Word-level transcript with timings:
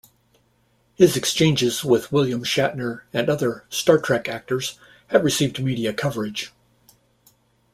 His 0.95 1.15
exchanges 1.15 1.83
with 1.83 2.11
William 2.11 2.43
Shatner 2.43 3.03
and 3.13 3.29
other 3.29 3.65
"Star 3.69 3.99
Trek" 3.99 4.27
actors 4.27 4.79
have 5.09 5.23
received 5.23 5.61
media 5.63 5.93
coverage. 5.93 6.51